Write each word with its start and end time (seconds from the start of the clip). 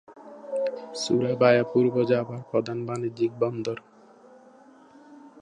সুরাবায়া 0.95 1.63
পূর্ব 1.71 1.95
জাভার 2.03 2.41
প্রধান 2.51 2.77
বাণিজ্যিক 2.87 3.31
বন্দর। 3.41 3.77